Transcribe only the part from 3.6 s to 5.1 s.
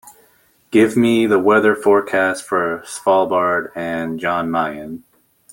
and Jan Mayen